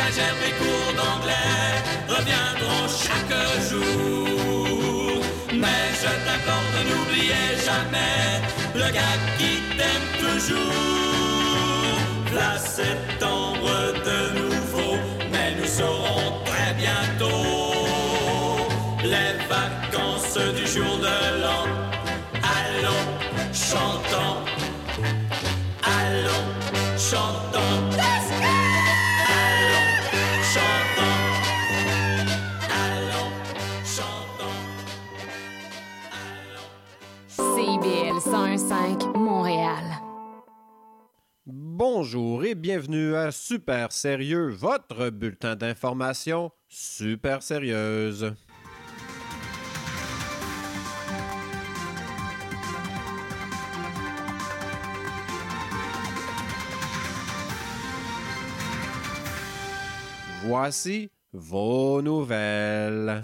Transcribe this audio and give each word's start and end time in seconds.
Et 0.00 0.52
cours 0.52 0.94
d'anglais 0.96 1.74
reviendront 2.08 2.86
chaque 2.86 3.34
jour. 3.68 5.20
Mais 5.52 5.90
je 6.00 6.10
t'accorde, 6.24 6.76
n'oubliez 6.88 7.50
jamais 7.66 8.40
le 8.74 8.92
gars 8.92 9.18
qui 9.36 9.60
t'aime 9.76 10.08
toujours. 10.20 10.72
Là, 12.32 12.56
septembre 12.58 13.92
de 14.08 14.38
nouveau, 14.38 14.96
mais 15.32 15.56
nous 15.60 15.66
saurons 15.66 16.44
très 16.44 16.72
bientôt 16.74 17.37
101.5 38.58 39.16
Montréal. 39.16 39.84
Bonjour 41.46 42.44
et 42.44 42.56
bienvenue 42.56 43.14
à 43.14 43.30
Super 43.30 43.92
Sérieux, 43.92 44.48
votre 44.48 45.10
bulletin 45.10 45.54
d'information 45.54 46.50
super 46.66 47.44
sérieuse. 47.44 48.34
Voici 60.42 61.12
vos 61.32 62.02
nouvelles. 62.02 63.22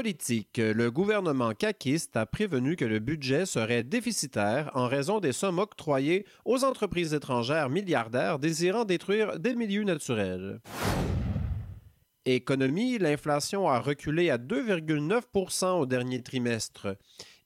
Politique. 0.00 0.56
Le 0.56 0.90
gouvernement 0.90 1.52
caquiste 1.52 2.16
a 2.16 2.24
prévenu 2.24 2.74
que 2.74 2.86
le 2.86 3.00
budget 3.00 3.44
serait 3.44 3.82
déficitaire 3.82 4.70
en 4.72 4.86
raison 4.86 5.20
des 5.20 5.32
sommes 5.32 5.58
octroyées 5.58 6.24
aux 6.46 6.64
entreprises 6.64 7.12
étrangères 7.12 7.68
milliardaires 7.68 8.38
désirant 8.38 8.86
détruire 8.86 9.38
des 9.38 9.54
milieux 9.54 9.84
naturels. 9.84 10.62
Économie, 12.24 12.96
l'inflation 12.96 13.68
a 13.68 13.78
reculé 13.78 14.30
à 14.30 14.38
2,9% 14.38 15.78
au 15.78 15.84
dernier 15.84 16.22
trimestre. 16.22 16.96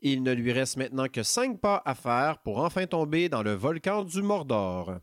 Il 0.00 0.22
ne 0.22 0.32
lui 0.32 0.52
reste 0.52 0.76
maintenant 0.76 1.08
que 1.08 1.24
cinq 1.24 1.60
pas 1.60 1.82
à 1.84 1.96
faire 1.96 2.38
pour 2.38 2.58
enfin 2.58 2.86
tomber 2.86 3.28
dans 3.28 3.42
le 3.42 3.54
volcan 3.54 4.04
du 4.04 4.22
Mordor. 4.22 5.00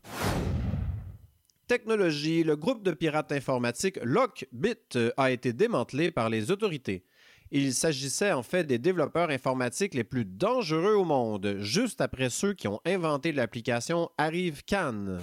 Technologie, 1.68 2.44
le 2.44 2.56
groupe 2.56 2.82
de 2.82 2.92
pirates 2.92 3.32
informatiques 3.32 3.98
Lockbit 4.02 5.12
a 5.18 5.30
été 5.30 5.52
démantelé 5.52 6.10
par 6.10 6.30
les 6.30 6.50
autorités. 6.50 7.04
Il 7.54 7.74
s'agissait 7.74 8.32
en 8.32 8.42
fait 8.42 8.64
des 8.64 8.78
développeurs 8.78 9.28
informatiques 9.28 9.92
les 9.92 10.04
plus 10.04 10.24
dangereux 10.24 10.94
au 10.94 11.04
monde, 11.04 11.56
juste 11.58 12.00
après 12.00 12.30
ceux 12.30 12.54
qui 12.54 12.66
ont 12.66 12.80
inventé 12.86 13.30
l'application 13.30 14.08
Arrive 14.16 14.64
Cannes. 14.64 15.20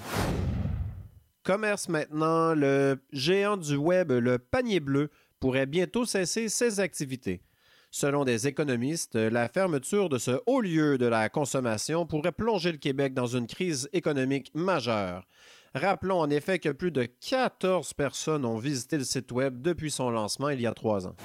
Commerce 1.41 1.89
maintenant, 1.89 2.53
le 2.53 2.99
géant 3.11 3.57
du 3.57 3.75
web, 3.75 4.11
le 4.11 4.37
panier 4.37 4.79
bleu, 4.79 5.09
pourrait 5.39 5.65
bientôt 5.65 6.05
cesser 6.05 6.49
ses 6.49 6.79
activités. 6.79 7.41
Selon 7.89 8.25
des 8.25 8.47
économistes, 8.47 9.15
la 9.15 9.49
fermeture 9.49 10.07
de 10.07 10.19
ce 10.19 10.39
haut 10.45 10.61
lieu 10.61 10.99
de 10.99 11.07
la 11.07 11.29
consommation 11.29 12.05
pourrait 12.05 12.31
plonger 12.31 12.71
le 12.71 12.77
Québec 12.77 13.15
dans 13.15 13.25
une 13.25 13.47
crise 13.47 13.89
économique 13.91 14.51
majeure. 14.53 15.25
Rappelons 15.73 16.19
en 16.19 16.29
effet 16.29 16.59
que 16.59 16.69
plus 16.69 16.91
de 16.91 17.05
14 17.27 17.95
personnes 17.95 18.45
ont 18.45 18.59
visité 18.59 18.99
le 18.99 19.03
site 19.03 19.31
web 19.31 19.63
depuis 19.63 19.89
son 19.89 20.11
lancement 20.11 20.49
il 20.49 20.61
y 20.61 20.67
a 20.67 20.75
trois 20.75 21.07
ans. 21.07 21.15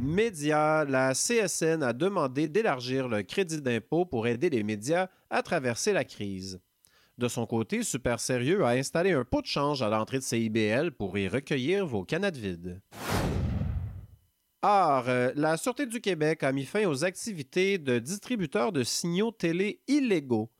Médias, 0.00 0.86
la 0.86 1.12
CSN 1.12 1.82
a 1.82 1.92
demandé 1.92 2.48
d'élargir 2.48 3.06
le 3.06 3.22
crédit 3.22 3.60
d'impôt 3.60 4.06
pour 4.06 4.26
aider 4.26 4.48
les 4.48 4.62
médias 4.62 5.08
à 5.28 5.42
traverser 5.42 5.92
la 5.92 6.04
crise. 6.04 6.58
De 7.18 7.28
son 7.28 7.44
côté, 7.44 7.82
Super 7.82 8.18
Sérieux 8.18 8.64
a 8.64 8.70
installé 8.70 9.12
un 9.12 9.24
pot 9.24 9.42
de 9.42 9.46
change 9.46 9.82
à 9.82 9.90
l'entrée 9.90 10.18
de 10.18 10.22
CIBL 10.22 10.92
pour 10.92 11.18
y 11.18 11.28
recueillir 11.28 11.86
vos 11.86 12.02
canettes 12.02 12.38
vides. 12.38 12.80
Or, 14.62 15.04
euh, 15.08 15.32
la 15.36 15.58
Sûreté 15.58 15.84
du 15.84 16.00
Québec 16.00 16.42
a 16.44 16.52
mis 16.52 16.64
fin 16.64 16.86
aux 16.86 17.04
activités 17.04 17.76
de 17.76 17.98
distributeurs 17.98 18.72
de 18.72 18.82
signaux 18.82 19.32
télé 19.32 19.82
illégaux. 19.86 20.50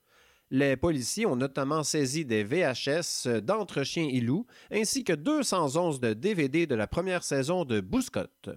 Les 0.51 0.75
policiers 0.75 1.25
ont 1.25 1.35
notamment 1.35 1.81
saisi 1.81 2.25
des 2.25 2.43
VHS 2.43 3.41
d'Entre-Chiens 3.41 4.09
et 4.11 4.21
Loups, 4.21 4.45
ainsi 4.71 5.03
que 5.03 5.13
211 5.13 5.99
de 5.99 6.13
DVD 6.13 6.67
de 6.67 6.75
la 6.75 6.85
première 6.85 7.23
saison 7.23 7.65
de 7.65 7.79
Bouscotte. 7.79 8.49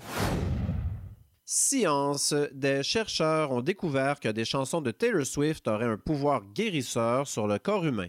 Science, 1.47 2.35
des 2.53 2.83
chercheurs 2.83 3.53
ont 3.53 3.61
découvert 3.61 4.19
que 4.19 4.31
des 4.31 4.47
chansons 4.47 4.81
de 4.81 4.91
Taylor 4.91 5.27
Swift 5.27 5.69
auraient 5.69 5.85
un 5.85 5.99
pouvoir 5.99 6.43
guérisseur 6.55 7.29
sur 7.29 7.47
le 7.47 7.59
corps 7.59 7.85
humain. 7.85 8.09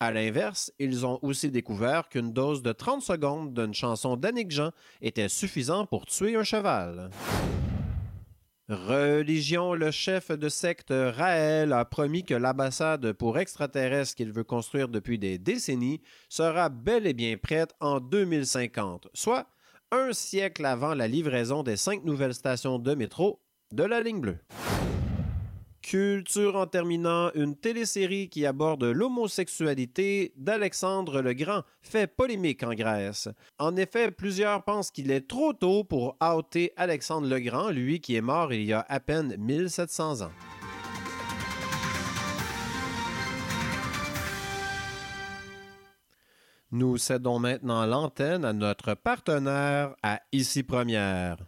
À 0.00 0.10
l'inverse, 0.10 0.72
ils 0.80 1.06
ont 1.06 1.20
aussi 1.22 1.52
découvert 1.52 2.08
qu'une 2.08 2.32
dose 2.32 2.62
de 2.62 2.72
30 2.72 3.00
secondes 3.00 3.54
d'une 3.54 3.74
chanson 3.74 4.16
d'Annick 4.16 4.50
Jean 4.50 4.72
était 5.00 5.28
suffisant 5.28 5.86
pour 5.86 6.06
tuer 6.06 6.34
un 6.34 6.42
cheval. 6.42 7.10
Religion, 8.68 9.74
le 9.74 9.92
chef 9.92 10.32
de 10.32 10.48
secte 10.48 10.90
Raël 10.92 11.72
a 11.72 11.84
promis 11.84 12.24
que 12.24 12.34
l'ambassade 12.34 13.12
pour 13.12 13.38
extraterrestres 13.38 14.16
qu'il 14.16 14.32
veut 14.32 14.44
construire 14.44 14.88
depuis 14.88 15.18
des 15.18 15.38
décennies 15.38 16.00
sera 16.28 16.68
bel 16.70 17.06
et 17.06 17.14
bien 17.14 17.36
prête 17.36 17.72
en 17.78 18.00
2050, 18.00 19.08
soit 19.14 19.46
un 19.90 20.12
siècle 20.12 20.64
avant 20.64 20.94
la 20.94 21.08
livraison 21.08 21.62
des 21.62 21.76
cinq 21.76 22.04
nouvelles 22.04 22.34
stations 22.34 22.78
de 22.78 22.94
métro 22.94 23.40
de 23.72 23.84
la 23.84 24.00
ligne 24.00 24.20
bleue. 24.20 24.38
Culture 25.82 26.56
en 26.56 26.66
terminant, 26.66 27.30
une 27.34 27.56
télésérie 27.56 28.28
qui 28.28 28.44
aborde 28.44 28.84
l'homosexualité 28.84 30.34
d'Alexandre 30.36 31.22
le 31.22 31.32
Grand 31.32 31.62
fait 31.80 32.06
polémique 32.06 32.62
en 32.62 32.74
Grèce. 32.74 33.28
En 33.58 33.74
effet, 33.76 34.10
plusieurs 34.10 34.64
pensent 34.64 34.90
qu'il 34.90 35.10
est 35.10 35.26
trop 35.26 35.54
tôt 35.54 35.84
pour 35.84 36.18
outer 36.20 36.74
Alexandre 36.76 37.26
le 37.26 37.40
Grand, 37.40 37.70
lui 37.70 38.00
qui 38.00 38.16
est 38.16 38.20
mort 38.20 38.52
il 38.52 38.64
y 38.64 38.74
a 38.74 38.84
à 38.88 39.00
peine 39.00 39.36
1700 39.38 40.22
ans. 40.22 40.57
Nous 46.70 46.98
cédons 46.98 47.38
maintenant 47.38 47.86
l'antenne 47.86 48.44
à 48.44 48.52
notre 48.52 48.92
partenaire 48.92 49.94
à 50.02 50.20
Ici 50.32 50.62
Première. 50.62 51.38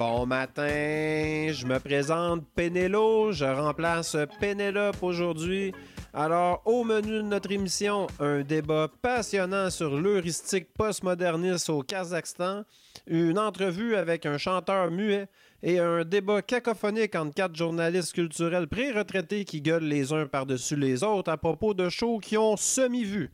Bon 0.00 0.26
matin, 0.26 0.66
je 0.66 1.64
me 1.64 1.78
présente 1.78 2.44
Pénélo, 2.56 3.30
je 3.30 3.44
remplace 3.44 4.16
Pénélope 4.40 5.00
aujourd'hui. 5.02 5.72
Alors, 6.18 6.62
au 6.64 6.82
menu 6.82 7.18
de 7.18 7.20
notre 7.20 7.52
émission, 7.52 8.06
un 8.20 8.40
débat 8.40 8.88
passionnant 9.02 9.68
sur 9.68 10.00
l'heuristique 10.00 10.72
postmoderniste 10.72 11.68
au 11.68 11.82
Kazakhstan, 11.82 12.64
une 13.06 13.38
entrevue 13.38 13.96
avec 13.96 14.24
un 14.24 14.38
chanteur 14.38 14.90
muet 14.90 15.28
et 15.62 15.78
un 15.78 16.06
débat 16.06 16.40
cacophonique 16.40 17.14
entre 17.16 17.34
quatre 17.34 17.54
journalistes 17.54 18.14
culturels 18.14 18.66
pré-retraités 18.66 19.44
qui 19.44 19.60
gueulent 19.60 19.84
les 19.84 20.14
uns 20.14 20.24
par-dessus 20.24 20.76
les 20.76 21.04
autres 21.04 21.30
à 21.30 21.36
propos 21.36 21.74
de 21.74 21.90
shows 21.90 22.18
qui 22.18 22.38
ont 22.38 22.56
semi-vu. 22.56 23.30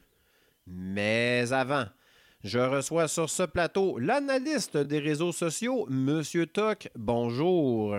Mais 0.66 1.53
avant, 1.53 1.84
je 2.43 2.59
reçois 2.59 3.06
sur 3.06 3.31
ce 3.31 3.44
plateau 3.44 3.97
l'analyste 3.97 4.76
des 4.76 4.99
réseaux 4.99 5.31
sociaux, 5.31 5.87
Monsieur 5.88 6.46
Toc. 6.46 6.88
Bonjour. 6.96 7.94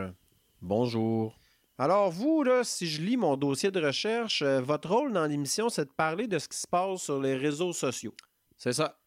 Bonjour. 0.62 1.40
Alors 1.78 2.12
vous, 2.12 2.44
là, 2.44 2.64
si 2.64 2.88
je 2.88 3.02
lis 3.02 3.18
mon 3.18 3.36
dossier 3.36 3.72
de 3.72 3.84
recherche, 3.84 4.44
euh, 4.44 4.62
votre 4.62 4.90
rôle 4.90 5.12
dans 5.12 5.26
l'émission, 5.26 5.70
c'est 5.70 5.86
de 5.86 5.92
parler 5.92 6.28
de 6.28 6.38
ce 6.38 6.48
qui 6.48 6.58
se 6.58 6.68
passe 6.68 7.02
sur 7.02 7.20
les 7.20 7.36
réseaux 7.36 7.74
sociaux. 7.74 8.14
C'est 8.58 8.74
ça. 8.74 9.00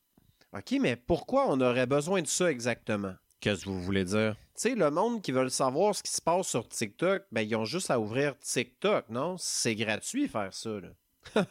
OK, 0.53 0.75
mais 0.81 0.97
pourquoi 0.97 1.47
on 1.49 1.61
aurait 1.61 1.87
besoin 1.87 2.23
de 2.23 2.27
ça 2.27 2.51
exactement? 2.51 3.15
Qu'est-ce 3.41 3.65
que 3.65 3.71
vous 3.71 3.83
voulez 3.83 4.05
dire? 4.05 4.35
Tu 4.57 4.63
sais, 4.63 4.75
le 4.75 4.91
monde 4.91 5.23
qui 5.23 5.31
veut 5.31 5.49
savoir 5.49 5.95
ce 5.95 6.03
qui 6.03 6.11
se 6.11 6.21
passe 6.21 6.49
sur 6.49 6.69
TikTok, 6.69 7.25
ben 7.31 7.43
ils 7.43 7.55
ont 7.55 7.65
juste 7.65 7.91
à 7.91 8.01
ouvrir 8.01 8.37
TikTok, 8.39 9.09
non? 9.11 9.37
C'est 9.39 9.75
gratuit 9.75 10.27
faire 10.27 10.53
ça, 10.53 10.71
là. 10.71 10.89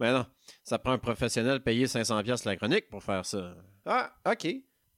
ben 0.00 0.12
non, 0.12 0.26
ça 0.64 0.78
prend 0.78 0.92
un 0.92 0.98
professionnel 0.98 1.60
payé 1.62 1.86
500$ 1.86 2.22
piastres 2.22 2.48
la 2.48 2.56
chronique 2.56 2.88
pour 2.88 3.02
faire 3.02 3.24
ça. 3.26 3.54
Ah, 3.84 4.12
OK. 4.26 4.48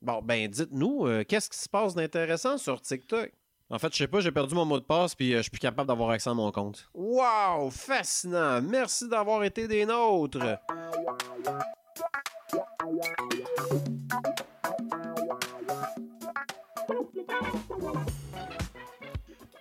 Bon, 0.00 0.22
ben 0.22 0.48
dites-nous, 0.48 1.06
euh, 1.06 1.24
qu'est-ce 1.24 1.50
qui 1.50 1.58
se 1.58 1.68
passe 1.68 1.94
d'intéressant 1.94 2.56
sur 2.56 2.80
TikTok? 2.80 3.32
En 3.72 3.78
fait, 3.78 3.92
je 3.92 3.98
sais 3.98 4.08
pas, 4.08 4.18
j'ai 4.18 4.32
perdu 4.32 4.56
mon 4.56 4.64
mot 4.64 4.80
de 4.80 4.84
passe 4.84 5.14
puis 5.14 5.32
euh, 5.32 5.36
je 5.38 5.42
suis 5.42 5.50
plus 5.50 5.60
capable 5.60 5.86
d'avoir 5.86 6.10
accès 6.10 6.28
à 6.28 6.34
mon 6.34 6.50
compte. 6.50 6.90
Wow, 6.92 7.70
fascinant. 7.70 8.60
Merci 8.60 9.08
d'avoir 9.08 9.44
été 9.44 9.68
des 9.68 9.86
nôtres. 9.86 10.58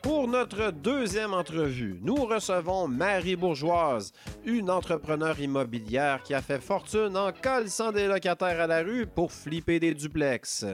Pour 0.02 0.28
notre 0.28 0.72
deuxième 0.72 1.36
entrevue, 1.36 2.00
nous 2.02 2.26
recevons 2.26 2.88
Marie 2.88 3.36
Bourgeoise, 3.36 4.12
une 4.44 4.72
entrepreneure 4.72 5.40
immobilière 5.40 6.24
qui 6.24 6.34
a 6.34 6.42
fait 6.42 6.60
fortune 6.60 7.16
en 7.16 7.32
calissant 7.32 7.92
des 7.92 8.08
locataires 8.08 8.60
à 8.60 8.66
la 8.66 8.82
rue 8.82 9.06
pour 9.06 9.32
flipper 9.32 9.80
des 9.80 9.94
duplex. 9.94 10.66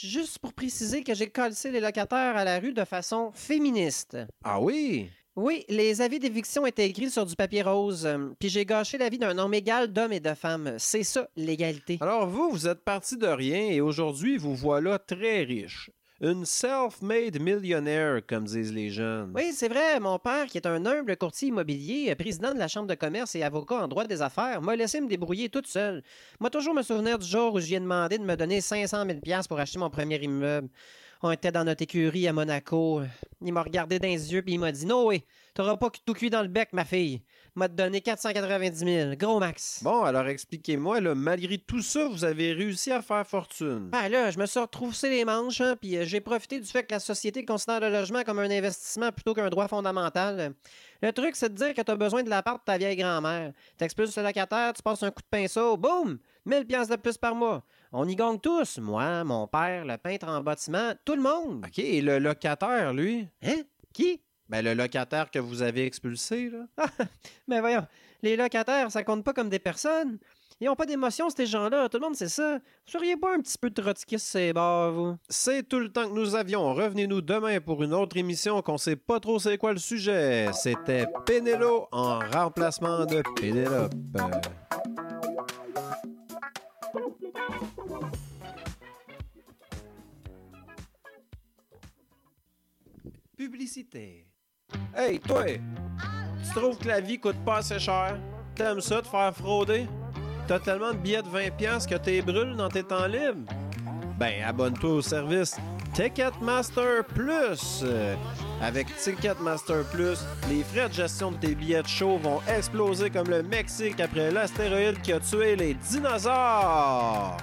Juste 0.00 0.38
pour 0.38 0.52
préciser 0.52 1.02
que 1.02 1.12
j'ai 1.12 1.28
calcé 1.28 1.72
les 1.72 1.80
locataires 1.80 2.36
à 2.36 2.44
la 2.44 2.60
rue 2.60 2.72
de 2.72 2.84
façon 2.84 3.32
féministe. 3.34 4.16
Ah 4.44 4.60
oui? 4.60 5.10
Oui, 5.34 5.64
les 5.68 6.00
avis 6.00 6.20
d'éviction 6.20 6.66
étaient 6.66 6.88
écrits 6.88 7.10
sur 7.10 7.26
du 7.26 7.34
papier 7.34 7.62
rose, 7.62 8.06
euh, 8.06 8.28
puis 8.38 8.48
j'ai 8.48 8.64
gâché 8.64 8.96
la 8.96 9.08
vie 9.08 9.18
d'un 9.18 9.34
nombre 9.34 9.54
égal 9.54 9.92
d'hommes 9.92 10.12
et 10.12 10.20
de 10.20 10.34
femmes. 10.34 10.74
C'est 10.78 11.02
ça, 11.02 11.28
l'égalité. 11.36 11.98
Alors 12.00 12.28
vous, 12.28 12.48
vous 12.50 12.68
êtes 12.68 12.84
parti 12.84 13.16
de 13.16 13.26
rien 13.26 13.70
et 13.70 13.80
aujourd'hui, 13.80 14.36
vous 14.36 14.54
voilà 14.54 15.00
très 15.00 15.42
riche. 15.42 15.90
Une 16.20 16.44
self-made 16.44 17.40
millionnaire, 17.40 18.20
comme 18.26 18.42
disent 18.44 18.72
les 18.72 18.90
jeunes. 18.90 19.30
Oui, 19.36 19.52
c'est 19.52 19.68
vrai, 19.68 20.00
mon 20.00 20.18
père, 20.18 20.46
qui 20.46 20.58
est 20.58 20.66
un 20.66 20.84
humble 20.84 21.16
courtier 21.16 21.46
immobilier, 21.46 22.10
euh, 22.10 22.16
président 22.16 22.52
de 22.52 22.58
la 22.58 22.66
Chambre 22.66 22.88
de 22.88 22.96
commerce 22.96 23.36
et 23.36 23.44
avocat 23.44 23.76
en 23.76 23.86
droit 23.86 24.04
des 24.04 24.20
affaires, 24.20 24.60
m'a 24.60 24.74
laissé 24.74 25.00
me 25.00 25.06
débrouiller 25.06 25.48
toute 25.48 25.68
seule. 25.68 26.02
Moi, 26.40 26.50
toujours 26.50 26.74
me 26.74 26.82
souvenir 26.82 27.20
du 27.20 27.26
jour 27.26 27.54
où 27.54 27.60
je 27.60 27.68
lui 27.68 27.74
ai 27.74 27.78
demandé 27.78 28.18
de 28.18 28.24
me 28.24 28.34
donner 28.34 28.60
500 28.60 29.04
000 29.06 29.42
pour 29.48 29.60
acheter 29.60 29.78
mon 29.78 29.90
premier 29.90 30.20
immeuble. 30.20 30.68
On 31.22 31.30
était 31.30 31.52
dans 31.52 31.62
notre 31.62 31.82
écurie 31.82 32.26
à 32.26 32.32
Monaco. 32.32 33.02
Il 33.40 33.52
m'a 33.52 33.62
regardé 33.62 34.00
dans 34.00 34.08
les 34.08 34.32
yeux 34.32 34.42
puis 34.42 34.54
il 34.54 34.58
m'a 34.58 34.72
dit 34.72 34.86
Noé, 34.86 35.24
t'auras 35.54 35.76
pas 35.76 35.90
tout 36.04 36.14
cuit 36.14 36.30
dans 36.30 36.42
le 36.42 36.48
bec, 36.48 36.70
ma 36.72 36.84
fille. 36.84 37.22
M'a 37.58 37.66
donné 37.66 38.00
490 38.00 38.84
000, 38.84 39.16
gros 39.16 39.40
max. 39.40 39.80
Bon, 39.82 40.04
alors 40.04 40.28
expliquez-moi, 40.28 41.00
là, 41.00 41.16
malgré 41.16 41.58
tout 41.58 41.82
ça, 41.82 42.06
vous 42.06 42.24
avez 42.24 42.52
réussi 42.52 42.92
à 42.92 43.02
faire 43.02 43.26
fortune. 43.26 43.88
Ben 43.90 44.08
là, 44.08 44.30
je 44.30 44.38
me 44.38 44.46
suis 44.46 44.60
retroussé 44.60 45.10
les 45.10 45.24
manches, 45.24 45.60
hein, 45.60 45.74
puis 45.74 45.96
euh, 45.96 46.04
j'ai 46.04 46.20
profité 46.20 46.60
du 46.60 46.66
fait 46.68 46.84
que 46.84 46.92
la 46.94 47.00
société 47.00 47.44
considère 47.44 47.80
le 47.80 47.90
logement 47.90 48.22
comme 48.22 48.38
un 48.38 48.48
investissement 48.48 49.10
plutôt 49.10 49.34
qu'un 49.34 49.48
droit 49.50 49.66
fondamental. 49.66 50.54
Le 51.02 51.12
truc, 51.12 51.34
c'est 51.34 51.48
de 51.52 51.54
dire 51.56 51.74
que 51.74 51.82
tu 51.82 51.90
as 51.90 51.96
besoin 51.96 52.22
de 52.22 52.30
l'appart 52.30 52.60
de 52.60 52.64
ta 52.64 52.78
vieille 52.78 52.94
grand-mère. 52.94 53.52
T'expulses 53.76 54.16
le 54.16 54.22
locataire, 54.22 54.72
tu 54.72 54.80
passes 54.80 55.02
un 55.02 55.10
coup 55.10 55.22
de 55.22 55.28
pinceau, 55.28 55.76
boum! 55.76 56.20
1000 56.46 56.64
piastres 56.64 56.94
de 56.94 57.00
plus 57.02 57.18
par 57.18 57.34
mois. 57.34 57.64
On 57.90 58.06
y 58.06 58.14
gagne 58.14 58.38
tous. 58.38 58.78
Moi, 58.78 59.24
mon 59.24 59.48
père, 59.48 59.84
le 59.84 59.96
peintre 59.96 60.28
en 60.28 60.40
bâtiment, 60.42 60.92
tout 61.04 61.16
le 61.16 61.22
monde. 61.22 61.64
OK, 61.66 61.80
et 61.80 62.02
le 62.02 62.20
locataire, 62.20 62.94
lui? 62.94 63.26
Hein? 63.42 63.62
Qui? 63.92 64.22
Ben, 64.48 64.64
le 64.64 64.74
locataire 64.74 65.30
que 65.30 65.38
vous 65.38 65.62
avez 65.62 65.84
expulsé, 65.84 66.50
là. 66.50 66.86
Mais 67.46 67.60
voyons, 67.60 67.86
les 68.22 68.36
locataires, 68.36 68.90
ça 68.90 69.04
compte 69.04 69.24
pas 69.24 69.32
comme 69.32 69.50
des 69.50 69.58
personnes. 69.58 70.18
Ils 70.60 70.68
ont 70.68 70.74
pas 70.74 70.86
d'émotion, 70.86 71.30
ces 71.30 71.46
gens-là. 71.46 71.88
Tout 71.88 71.98
le 71.98 72.04
monde 72.04 72.16
sait 72.16 72.28
ça. 72.28 72.54
Vous 72.56 72.92
seriez 72.92 73.16
pas 73.16 73.32
un 73.34 73.40
petit 73.40 73.56
peu 73.58 73.70
trotskiste, 73.70 74.26
c'est 74.26 74.52
bas, 74.52 74.90
vous? 74.90 75.16
C'est 75.28 75.68
tout 75.68 75.78
le 75.78 75.92
temps 75.92 76.08
que 76.08 76.14
nous 76.14 76.34
avions. 76.34 76.74
Revenez-nous 76.74 77.20
demain 77.20 77.60
pour 77.60 77.82
une 77.84 77.94
autre 77.94 78.16
émission 78.16 78.60
qu'on 78.60 78.76
sait 78.76 78.96
pas 78.96 79.20
trop 79.20 79.38
c'est 79.38 79.56
quoi 79.56 79.72
le 79.72 79.78
sujet. 79.78 80.50
C'était 80.52 81.06
Pénélo 81.26 81.86
en 81.92 82.18
remplacement 82.18 83.06
de 83.06 83.22
Pénélope. 83.36 83.94
Publicité. 93.36 94.26
Hey, 94.96 95.18
toi! 95.20 95.44
Tu 96.44 96.50
trouves 96.54 96.78
que 96.78 96.88
la 96.88 97.00
vie 97.00 97.18
coûte 97.18 97.36
pas 97.44 97.58
assez 97.58 97.78
cher? 97.78 98.16
T'aimes 98.54 98.80
ça 98.80 99.02
te 99.02 99.08
faire 99.08 99.34
frauder? 99.34 99.86
T'as 100.46 100.58
tellement 100.58 100.92
de 100.92 100.96
billets 100.98 101.22
de 101.22 101.28
20$ 101.28 101.50
piastres 101.56 101.90
que 101.90 101.96
t'es 101.96 102.22
brûles 102.22 102.56
dans 102.56 102.68
tes 102.68 102.82
temps 102.82 103.06
libres? 103.06 103.50
Ben, 104.18 104.42
abonne-toi 104.44 104.90
au 104.90 105.02
service 105.02 105.56
Ticketmaster 105.94 107.04
Plus. 107.04 107.82
Euh, 107.84 108.14
Avec 108.62 108.86
Ticketmaster 108.96 109.84
Plus, 109.92 110.18
les 110.48 110.62
frais 110.64 110.88
de 110.88 110.94
gestion 110.94 111.32
de 111.32 111.36
tes 111.36 111.54
billets 111.54 111.82
de 111.82 111.88
vont 112.18 112.40
exploser 112.48 113.10
comme 113.10 113.28
le 113.28 113.42
Mexique 113.42 114.00
après 114.00 114.30
l'astéroïde 114.30 115.00
qui 115.02 115.12
a 115.12 115.20
tué 115.20 115.54
les 115.54 115.74
dinosaures. 115.74 117.36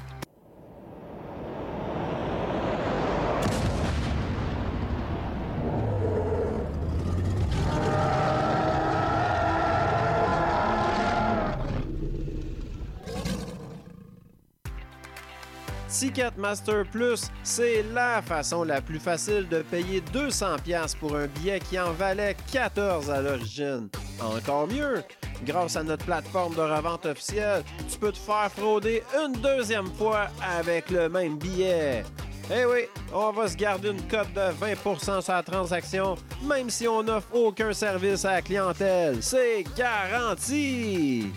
Ticketmaster 15.97 16.83
Plus, 16.91 17.31
c'est 17.41 17.83
la 17.93 18.21
façon 18.21 18.65
la 18.65 18.81
plus 18.81 18.99
facile 18.99 19.47
de 19.47 19.61
payer 19.61 20.01
200 20.11 20.57
pièces 20.61 20.93
pour 20.93 21.15
un 21.15 21.27
billet 21.27 21.61
qui 21.61 21.79
en 21.79 21.93
valait 21.93 22.35
14 22.51 23.09
à 23.09 23.21
l'origine. 23.21 23.87
Encore 24.21 24.67
mieux, 24.67 25.03
grâce 25.45 25.77
à 25.77 25.83
notre 25.83 26.03
plateforme 26.03 26.53
de 26.53 26.61
revente 26.61 27.05
officielle, 27.05 27.63
tu 27.89 27.97
peux 27.97 28.11
te 28.11 28.17
faire 28.17 28.51
frauder 28.51 29.03
une 29.17 29.39
deuxième 29.39 29.87
fois 29.87 30.27
avec 30.41 30.89
le 30.89 31.07
même 31.07 31.37
billet. 31.37 32.03
Eh 32.51 32.65
oui, 32.65 32.81
on 33.13 33.31
va 33.31 33.47
se 33.47 33.55
garder 33.55 33.91
une 33.91 34.01
cote 34.03 34.33
de 34.33 34.51
20% 34.65 35.21
sur 35.21 35.33
la 35.33 35.43
transaction, 35.43 36.15
même 36.43 36.69
si 36.69 36.89
on 36.89 37.03
n'offre 37.03 37.33
aucun 37.33 37.71
service 37.71 38.25
à 38.25 38.33
la 38.33 38.41
clientèle. 38.41 39.23
C'est 39.23 39.63
garanti! 39.77 41.31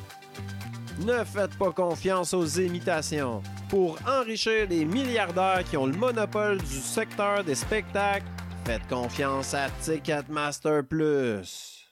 Ne 1.04 1.24
faites 1.24 1.56
pas 1.56 1.70
confiance 1.72 2.34
aux 2.34 2.46
imitations. 2.46 3.42
Pour 3.68 3.98
enrichir 4.06 4.66
les 4.68 4.84
milliardaires 4.84 5.62
qui 5.64 5.76
ont 5.76 5.86
le 5.86 5.96
monopole 5.96 6.58
du 6.58 6.66
secteur 6.80 7.44
des 7.44 7.54
spectacles, 7.54 8.26
faites 8.64 8.86
confiance 8.88 9.54
à 9.54 9.70
Ticketmaster 9.80 10.82
Plus. 10.84 11.86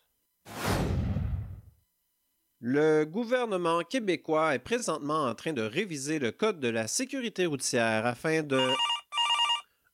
Le 2.61 3.05
gouvernement 3.05 3.81
québécois 3.83 4.55
est 4.55 4.59
présentement 4.59 5.27
en 5.27 5.35
train 5.35 5.53
de 5.53 5.63
réviser 5.63 6.19
le 6.19 6.33
code 6.33 6.59
de 6.59 6.69
la 6.69 6.89
sécurité 6.89 7.47
routière 7.47 8.07
afin 8.07 8.43
de... 8.43 8.61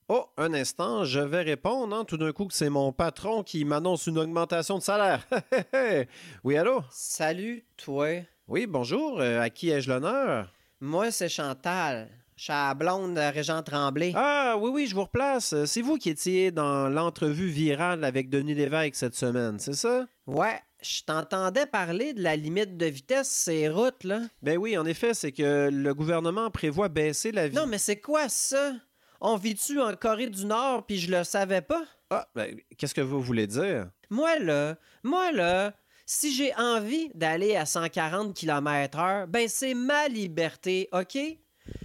Oh, 0.09 0.27
un 0.37 0.53
instant, 0.55 1.05
je 1.05 1.21
vais 1.21 1.43
répondre. 1.43 1.95
hein, 1.95 2.05
Tout 2.05 2.17
d'un 2.17 2.33
coup, 2.33 2.47
que 2.47 2.55
c'est 2.55 2.71
mon 2.71 2.93
patron 2.93 3.43
qui 3.43 3.65
m'annonce 3.65 4.07
une 4.07 4.19
augmentation 4.19 4.79
de 4.79 4.83
salaire. 4.83 5.27
oui, 6.45 6.57
allô? 6.57 6.83
Salut, 6.91 7.65
toi. 7.77 8.09
Oui, 8.49 8.67
bonjour. 8.67 9.21
euh, 9.21 9.41
à 9.41 9.51
qui 9.51 9.71
ai-je 9.71 9.89
l'honneur? 9.91 10.53
Moi, 10.81 11.11
c'est 11.11 11.29
Chantal. 11.29 12.09
Je 12.37 12.45
suis 12.45 12.53
la 12.53 12.75
blonde 12.75 13.15
de 13.15 13.21
Régent 13.21 13.63
Tremblay. 13.63 14.13
Ah, 14.17 14.57
oui, 14.59 14.71
oui, 14.73 14.87
je 14.87 14.95
vous 14.95 15.03
replace. 15.05 15.53
Euh, 15.53 15.65
C'est 15.67 15.83
vous 15.83 15.97
qui 15.97 16.11
étiez 16.11 16.51
dans 16.51 16.89
l'entrevue 16.89 17.49
virale 17.49 18.03
avec 18.05 18.31
Denis 18.31 18.55
Lévesque 18.55 18.97
cette 18.97 19.15
semaine, 19.15 19.59
c'est 19.59 19.75
ça? 19.75 20.07
Ouais, 20.27 20.59
je 20.83 21.03
t'entendais 21.05 21.67
parler 21.67 22.15
de 22.15 22.23
la 22.23 22.35
limite 22.35 22.77
de 22.77 22.87
vitesse 22.87 23.29
ces 23.29 23.69
routes, 23.69 24.03
là. 24.05 24.21
Ben 24.43 24.59
oui, 24.59 24.77
en 24.77 24.87
effet, 24.87 25.15
c'est 25.15 25.31
que 25.33 25.69
le 25.73 25.95
gouvernement 25.95 26.51
prévoit 26.51 26.89
baisser 26.89 27.31
la 27.31 27.47
vie. 27.49 27.55
Non, 27.55 27.67
mais 27.67 27.79
c'est 27.79 28.01
quoi 28.01 28.29
ça? 28.29 28.73
On 29.21 29.37
vit-tu 29.37 29.81
en 29.81 29.95
Corée 29.95 30.29
du 30.31 30.45
Nord 30.47 30.85
puis 30.85 30.99
je 30.99 31.11
le 31.17 31.23
savais 31.23 31.61
pas? 31.61 31.83
Ah, 32.11 32.27
ben, 32.35 32.57
qu'est-ce 32.77 32.95
que 32.95 33.01
vous 33.01 33.21
voulez 33.21 33.47
dire? 33.47 33.89
Moi, 34.11 34.39
là, 34.41 34.75
moi, 35.05 35.31
là, 35.31 35.73
si 36.15 36.35
j'ai 36.35 36.55
envie 36.57 37.11
d'aller 37.15 37.57
à 37.57 37.65
140 37.65 38.35
km/h, 38.35 39.27
ben 39.27 39.49
c'est 39.49 39.75
ma 39.75 40.09
liberté, 40.09 40.89
OK? 40.93 41.15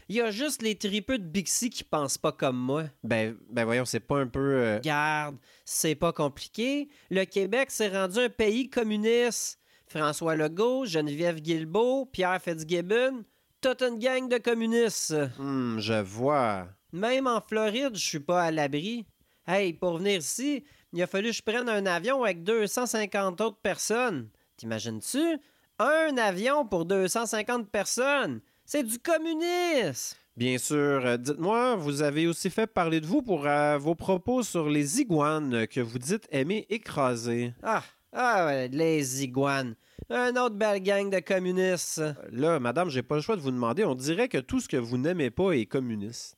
Il 0.10 0.16
y 0.16 0.22
a 0.22 0.32
juste 0.32 0.62
les 0.62 0.76
tripeux 0.76 1.18
de 1.18 1.24
Bixi 1.24 1.70
qui 1.70 1.84
pensent 1.84 2.18
pas 2.18 2.32
comme 2.32 2.58
moi. 2.58 2.86
Ben, 3.04 3.38
ben 3.50 3.64
voyons, 3.64 3.86
c'est 3.86 4.00
pas 4.02 4.18
un 4.20 4.28
peu... 4.28 4.40
euh, 4.40 4.80
Garde, 4.82 5.38
c'est 5.64 5.96
pas 5.96 6.12
compliqué. 6.12 6.90
Le 7.10 7.24
Québec 7.26 7.72
s'est 7.72 7.88
rendu 7.90 8.20
un 8.20 8.30
pays 8.30 8.70
communiste. 8.70 9.60
François 9.88 10.36
Legault, 10.36 10.86
Geneviève 10.86 11.40
Guilbeault, 11.40 12.08
Pierre 12.08 12.42
Fitzgibbon, 12.42 13.24
toute 13.62 13.82
une 13.82 13.98
gang 14.00 14.28
de 14.28 14.38
communistes. 14.40 15.16
hmm, 15.40 15.80
je 15.80 16.02
vois. 16.02 16.68
Même 16.92 17.28
en 17.28 17.40
Floride, 17.40 17.96
je 17.96 18.06
suis 18.06 18.20
pas 18.20 18.44
à 18.44 18.52
l'abri. 18.52 19.06
Hey, 19.46 19.72
pour 19.74 20.00
venir 20.00 20.18
ici, 20.20 20.66
il 20.94 21.02
a 21.02 21.08
fallu 21.08 21.30
que 21.30 21.36
je 21.36 21.42
prenne 21.42 21.70
un 21.70 21.86
avion 21.86 22.24
avec 22.24 22.44
250 22.44 23.42
autres 23.42 23.58
personnes. 23.62 24.30
T'imagines-tu? 24.58 25.38
Un 25.80 26.18
avion 26.18 26.66
pour 26.66 26.86
250 26.86 27.70
personnes! 27.70 28.42
C'est 28.66 28.84
du 28.84 28.98
communisme! 29.00 30.16
Bien 30.36 30.58
sûr. 30.58 31.06
Euh, 31.06 31.18
Dites-moi, 31.18 31.76
vous 31.76 32.02
avez 32.02 32.28
aussi 32.28 32.50
fait 32.50 32.68
parler 32.68 33.00
de 33.02 33.06
vous 33.08 33.22
pour 33.22 33.48
euh, 33.48 33.78
vos 33.78 33.96
propos 33.96 34.44
sur 34.44 34.70
les 34.70 35.02
iguanes 35.02 35.66
que 35.68 35.80
vous 35.80 35.98
dites 36.00 36.28
aimer 36.32 36.66
écraser. 36.70 37.54
Ah, 37.64 37.84
ah 38.14 38.46
ouais, 38.46 38.68
les 38.68 39.24
iguanes. 39.24 39.76
Un 40.10 40.36
autre 40.36 40.56
belle 40.56 40.82
gang 40.84 41.10
de 41.10 41.20
communistes. 41.20 42.00
Euh, 42.00 42.14
Là, 42.32 42.60
madame, 42.60 42.90
j'ai 42.90 43.02
pas 43.04 43.16
le 43.16 43.22
choix 43.22 43.36
de 43.36 43.42
vous 43.42 43.52
demander. 43.52 43.84
On 43.84 43.96
dirait 43.96 44.30
que 44.30 44.38
tout 44.38 44.60
ce 44.60 44.68
que 44.68 44.78
vous 44.78 44.98
n'aimez 44.98 45.32
pas 45.32 45.52
est 45.54 45.66
communiste. 45.66 46.38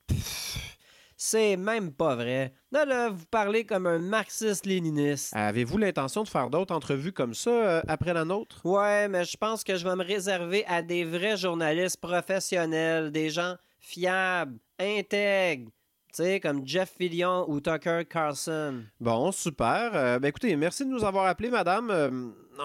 C'est 1.22 1.58
même 1.58 1.92
pas 1.92 2.16
vrai. 2.16 2.54
Là, 2.72 2.86
là, 2.86 3.10
vous 3.10 3.26
parlez 3.26 3.66
comme 3.66 3.88
un 3.88 4.00
marxiste-léniniste. 4.00 5.34
Avez-vous 5.36 5.78
l'intention 5.78 6.24
de 6.24 6.30
faire 6.30 6.50
d'autres 6.50 6.74
entrevues 6.74 7.12
comme 7.12 7.34
ça 7.34 7.50
euh, 7.50 7.82
après 7.90 8.14
la 8.14 8.24
nôtre? 8.24 8.66
Ouais, 8.66 9.10
mais 9.10 9.26
je 9.26 9.36
pense 9.36 9.66
que 9.66 9.76
je 9.76 9.84
vais 9.84 9.98
me 9.98 10.06
réserver 10.06 10.66
à 10.66 10.82
des 10.82 11.04
vrais 11.04 11.36
journalistes 11.36 12.00
professionnels, 12.00 13.12
des 13.12 13.30
gens 13.32 13.56
fiables, 13.82 14.60
intègres, 14.80 15.70
Tu 16.12 16.24
sais, 16.24 16.40
comme 16.40 16.66
Jeff 16.66 16.92
Fillion 16.98 17.46
ou 17.48 17.62
Tucker 17.62 18.02
Carlson. 18.10 18.84
Bon, 19.00 19.32
super. 19.32 19.92
Euh, 19.94 20.18
ben 20.18 20.30
écoutez, 20.30 20.56
merci 20.56 20.84
de 20.84 20.90
nous 20.90 21.04
avoir 21.04 21.28
appelé, 21.28 21.52
madame. 21.52 21.92
Euh, 21.92 22.10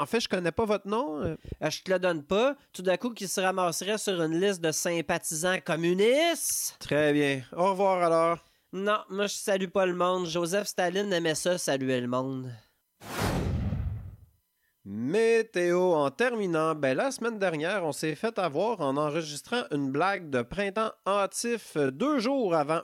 en 0.01 0.07
fait, 0.07 0.21
je 0.21 0.29
connais 0.31 0.51
pas 0.51 0.65
votre 0.65 0.89
nom. 0.89 1.19
Euh, 1.19 1.37
je 1.61 1.83
te 1.83 1.93
le 1.93 1.99
donne 1.99 2.23
pas. 2.23 2.57
Tout 2.73 2.81
d'un 2.81 2.97
coup, 2.97 3.11
qui 3.11 3.29
se 3.29 3.43
ramasserait 3.43 3.99
sur 3.99 4.23
une 4.23 4.41
liste 4.41 4.63
de 4.63 4.73
sympathisants 4.73 5.59
communistes. 5.63 6.77
Très 6.81 7.13
bien. 7.13 7.43
Au 7.55 7.71
revoir 7.71 8.03
alors. 8.03 8.39
Non, 8.73 9.01
moi, 9.11 9.27
je 9.27 9.35
salue 9.35 9.69
pas 9.69 9.85
le 9.85 9.95
monde. 9.95 10.27
Joseph 10.27 10.67
Staline 10.67 11.13
aimait 11.13 11.35
ça, 11.35 11.59
saluer 11.59 12.01
le 12.01 12.09
monde. 12.09 12.51
Météo 14.87 15.95
en 15.95 16.11
terminant, 16.11 16.75
ben 16.75 16.95
la 16.95 17.11
semaine 17.11 17.39
dernière, 17.39 17.85
on 17.87 17.93
s'est 17.93 18.15
fait 18.15 18.39
avoir 18.39 18.83
en 18.83 18.99
enregistrant 18.99 19.63
une 19.71 19.91
blague 19.91 20.29
de 20.29 20.43
printemps 20.43 20.93
hâtif 21.07 21.79
deux 21.79 22.19
jours 22.19 22.55
avant 22.55 22.73